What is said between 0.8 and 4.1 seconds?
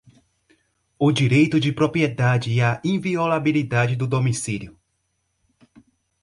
o direito de propriedade e a inviolabilidade do